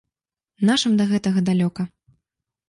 Нашым 0.69 0.93
да 1.01 1.05
гэтага 1.11 1.39
далёка. 1.51 1.81